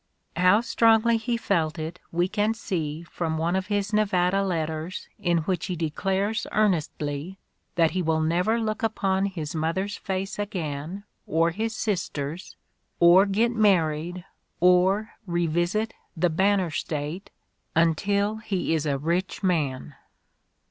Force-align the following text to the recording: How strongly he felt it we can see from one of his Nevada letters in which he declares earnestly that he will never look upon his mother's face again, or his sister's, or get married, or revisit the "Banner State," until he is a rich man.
How 0.35 0.61
strongly 0.61 1.17
he 1.17 1.37
felt 1.37 1.77
it 1.77 1.99
we 2.11 2.27
can 2.27 2.55
see 2.55 3.03
from 3.03 3.37
one 3.37 3.55
of 3.55 3.67
his 3.67 3.93
Nevada 3.93 4.43
letters 4.43 5.07
in 5.19 5.43
which 5.43 5.67
he 5.67 5.75
declares 5.75 6.47
earnestly 6.51 7.37
that 7.75 7.91
he 7.91 8.01
will 8.01 8.19
never 8.19 8.59
look 8.59 8.81
upon 8.81 9.27
his 9.27 9.53
mother's 9.53 9.97
face 9.97 10.39
again, 10.39 11.03
or 11.27 11.51
his 11.51 11.75
sister's, 11.75 12.55
or 12.99 13.27
get 13.27 13.51
married, 13.51 14.25
or 14.59 15.11
revisit 15.27 15.93
the 16.17 16.31
"Banner 16.31 16.71
State," 16.71 17.29
until 17.75 18.37
he 18.37 18.73
is 18.73 18.87
a 18.87 18.97
rich 18.97 19.43
man. 19.43 19.93